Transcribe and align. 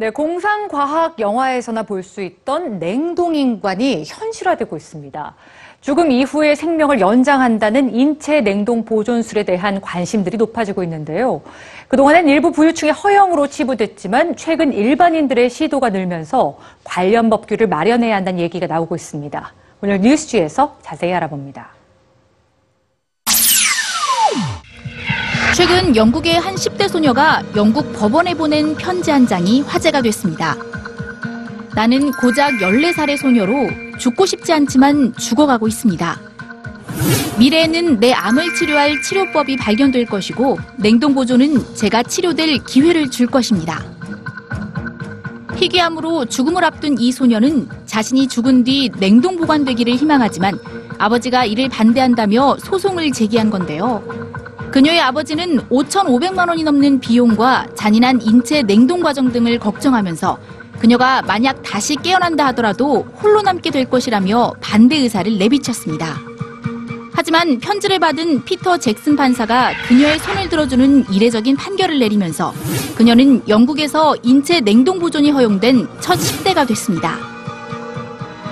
네, 0.00 0.08
공상과학 0.08 1.20
영화에서나 1.20 1.82
볼 1.82 2.02
수 2.02 2.22
있던 2.22 2.78
냉동인간이 2.78 4.04
현실화되고 4.06 4.74
있습니다. 4.74 5.34
죽음 5.82 6.10
이후의 6.10 6.56
생명을 6.56 7.00
연장한다는 7.00 7.94
인체 7.94 8.40
냉동 8.40 8.86
보존술에 8.86 9.42
대한 9.42 9.82
관심들이 9.82 10.38
높아지고 10.38 10.82
있는데요. 10.84 11.42
그동안엔 11.88 12.30
일부 12.30 12.50
부유층의 12.50 12.94
허용으로 12.94 13.48
치부됐지만 13.48 14.36
최근 14.36 14.72
일반인들의 14.72 15.50
시도가 15.50 15.90
늘면서 15.90 16.56
관련 16.82 17.28
법규를 17.28 17.66
마련해야 17.66 18.16
한다는 18.16 18.40
얘기가 18.40 18.66
나오고 18.68 18.96
있습니다. 18.96 19.52
오늘 19.82 20.00
뉴스지에서 20.00 20.78
자세히 20.80 21.12
알아봅니다. 21.12 21.79
최근 25.54 25.96
영국의 25.96 26.38
한 26.38 26.54
10대 26.54 26.88
소녀가 26.88 27.42
영국 27.56 27.92
법원에 27.92 28.34
보낸 28.34 28.74
편지 28.76 29.10
한 29.10 29.26
장이 29.26 29.62
화제가 29.62 30.00
됐습니다. 30.02 30.56
나는 31.74 32.12
고작 32.12 32.52
14살의 32.52 33.16
소녀로 33.16 33.68
죽고 33.98 34.26
싶지 34.26 34.52
않지만 34.52 35.12
죽어가고 35.16 35.66
있습니다. 35.66 36.20
미래에는 37.38 37.98
내 37.98 38.12
암을 38.12 38.54
치료할 38.54 39.02
치료법이 39.02 39.56
발견될 39.56 40.06
것이고 40.06 40.58
냉동 40.76 41.14
보존은 41.14 41.74
제가 41.74 42.04
치료될 42.04 42.64
기회를 42.64 43.10
줄 43.10 43.26
것입니다. 43.26 43.82
희귀암으로 45.56 46.26
죽음을 46.26 46.64
앞둔 46.64 46.96
이 46.98 47.10
소녀는 47.10 47.68
자신이 47.86 48.28
죽은 48.28 48.64
뒤 48.64 48.90
냉동 48.98 49.36
보관되기를 49.36 49.96
희망하지만 49.96 50.58
아버지가 50.98 51.44
이를 51.44 51.68
반대한다며 51.68 52.56
소송을 52.58 53.10
제기한 53.12 53.50
건데요. 53.50 54.29
그녀의 54.70 55.00
아버지는 55.00 55.58
5,500만 55.68 56.48
원이 56.48 56.62
넘는 56.62 57.00
비용과 57.00 57.66
잔인한 57.74 58.22
인체 58.22 58.62
냉동 58.62 59.00
과정 59.00 59.32
등을 59.32 59.58
걱정하면서 59.58 60.38
그녀가 60.78 61.22
만약 61.22 61.62
다시 61.62 61.96
깨어난다 61.96 62.46
하더라도 62.46 63.04
홀로 63.20 63.42
남게 63.42 63.70
될 63.70 63.90
것이라며 63.90 64.54
반대 64.60 64.96
의사를 64.96 65.36
내비쳤습니다. 65.38 66.16
하지만 67.12 67.58
편지를 67.58 67.98
받은 67.98 68.44
피터 68.44 68.78
잭슨 68.78 69.16
판사가 69.16 69.72
그녀의 69.88 70.18
손을 70.20 70.48
들어주는 70.48 71.12
이례적인 71.12 71.56
판결을 71.56 71.98
내리면서 71.98 72.54
그녀는 72.94 73.46
영국에서 73.46 74.16
인체 74.22 74.60
냉동 74.60 74.98
보존이 74.98 75.30
허용된 75.30 75.86
첫 76.00 76.18
10대가 76.18 76.66
됐습니다. 76.66 77.18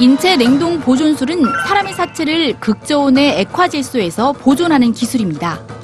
인체 0.01 0.37
냉동 0.37 0.81
보존술은 0.81 1.43
사람의 1.67 1.95
사체를 1.95 2.61
극저온의 2.61 3.41
액화질소에서 3.41 4.33
보존하는 4.33 4.93
기술입니다. 4.93 5.78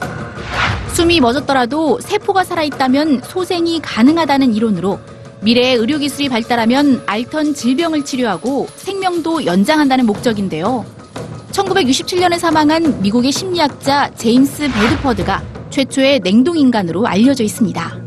숨이 0.95 1.19
멎었더라도 1.19 1.99
세포가 2.01 2.45
살아있다면 2.45 3.23
소생이 3.25 3.81
가능하다는 3.83 4.55
이론으로 4.55 5.01
미래의 5.43 5.75
의료기술이 5.75 6.29
발달하면 6.29 7.03
앓던 7.07 7.55
질병을 7.55 8.05
치료하고 8.05 8.69
생명도 8.77 9.45
연장한다는 9.45 10.07
목적인데요. 10.07 10.87
1967년에 11.51 12.39
사망한 12.39 13.03
미국의 13.03 13.33
심리학자 13.33 14.09
제임스 14.15 14.71
베드퍼드가 14.73 15.43
최초의 15.71 16.21
냉동인간으로 16.21 17.09
알려져 17.09 17.43
있습니다. 17.43 17.99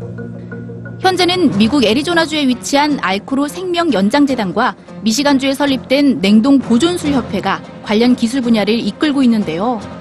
현재는 1.01 1.57
미국 1.57 1.83
애리조나주에 1.83 2.47
위치한 2.47 2.99
알코로 3.01 3.49
생명 3.49 3.91
연장재단과 3.91 4.77
미시간주에 5.01 5.53
설립된 5.53 6.21
냉동 6.21 6.57
보존술 6.57 7.11
협회가 7.11 7.61
관련 7.83 8.15
기술 8.15 8.39
분야를 8.39 8.79
이끌고 8.79 9.23
있는데요. 9.23 9.96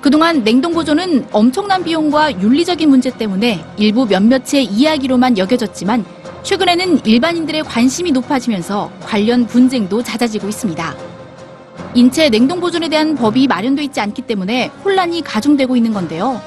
그동안 0.00 0.42
냉동 0.44 0.72
보존은 0.72 1.26
엄청난 1.30 1.84
비용과 1.84 2.40
윤리적인 2.40 2.88
문제 2.88 3.10
때문에 3.10 3.62
일부 3.76 4.06
몇몇의 4.06 4.64
이야기로만 4.64 5.36
여겨졌지만 5.36 6.04
최근에는 6.42 7.04
일반인들의 7.04 7.64
관심이 7.64 8.10
높아지면서 8.12 8.90
관련 9.02 9.46
분쟁도 9.46 10.02
잦아지고 10.02 10.48
있습니다. 10.48 10.94
인체 11.94 12.30
냉동 12.30 12.60
보존에 12.60 12.88
대한 12.88 13.14
법이 13.14 13.46
마련돼 13.46 13.82
있지 13.84 14.00
않기 14.00 14.22
때문에 14.22 14.70
혼란이 14.84 15.22
가중되고 15.22 15.76
있는 15.76 15.92
건데요. 15.92 16.40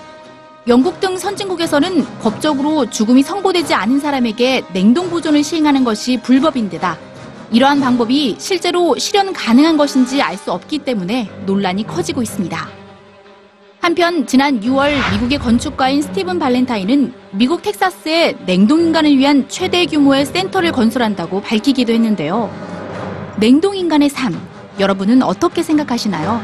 영국 0.67 0.99
등 0.99 1.17
선진국에서는 1.17 2.05
법적으로 2.21 2.89
죽음이 2.89 3.21
선고되지 3.21 3.73
않은 3.73 3.99
사람에게 3.99 4.63
냉동 4.73 5.09
보존을 5.09 5.43
시행하는 5.43 5.83
것이 5.83 6.17
불법인데다 6.23 6.97
이러한 7.51 7.81
방법이 7.81 8.37
실제로 8.39 8.97
실현 8.97 9.33
가능한 9.33 9.77
것인지 9.77 10.21
알 10.21 10.37
수 10.37 10.51
없기 10.51 10.79
때문에 10.79 11.29
논란이 11.45 11.85
커지고 11.85 12.23
있습니다. 12.23 12.82
한편 13.83 14.25
지난 14.25 14.61
6월 14.61 14.93
미국의 15.11 15.39
건축가인 15.39 16.01
스티븐 16.01 16.39
발렌타인은 16.39 17.13
미국 17.31 17.61
텍사스에 17.63 18.37
냉동인간을 18.45 19.17
위한 19.17 19.49
최대 19.49 19.85
규모의 19.85 20.25
센터를 20.25 20.71
건설한다고 20.71 21.41
밝히기도 21.41 21.91
했는데요. 21.91 22.49
냉동인간의 23.39 24.07
삶, 24.07 24.39
여러분은 24.79 25.21
어떻게 25.21 25.63
생각하시나요? 25.63 26.41